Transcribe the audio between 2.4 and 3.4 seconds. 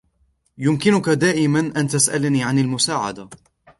عن المساعدة.